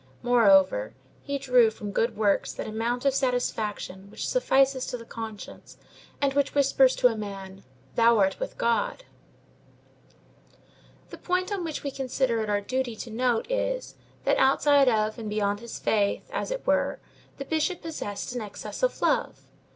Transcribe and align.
Moreover, 0.23 0.95
he 1.21 1.37
drew 1.37 1.69
from 1.69 1.91
good 1.91 2.17
works 2.17 2.53
that 2.53 2.65
amount 2.65 3.05
of 3.05 3.13
satisfaction 3.13 4.09
which 4.09 4.27
suffices 4.27 4.87
to 4.87 4.97
the 4.97 5.05
conscience, 5.05 5.77
and 6.19 6.33
which 6.33 6.55
whispers 6.55 6.95
to 6.95 7.07
a 7.09 7.15
man, 7.15 7.63
"Thou 7.93 8.17
art 8.17 8.39
with 8.39 8.57
God!" 8.57 9.03
The 11.11 11.19
point 11.19 11.51
which 11.63 11.83
we 11.83 11.91
consider 11.91 12.41
it 12.41 12.49
our 12.49 12.61
duty 12.61 12.95
to 12.95 13.11
note 13.11 13.45
is, 13.51 13.93
that 14.23 14.37
outside 14.39 14.89
of 14.89 15.19
and 15.19 15.29
beyond 15.29 15.59
his 15.59 15.77
faith, 15.77 16.27
as 16.33 16.49
it 16.49 16.65
were, 16.65 16.99
the 17.37 17.45
Bishop 17.45 17.83
possessed 17.83 18.33
an 18.33 18.41
excess 18.41 18.81
of 18.81 18.99
love. 19.03 19.41